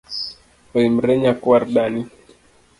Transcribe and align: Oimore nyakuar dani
Oimore 0.77 1.13
nyakuar 1.21 1.63
dani 1.73 2.01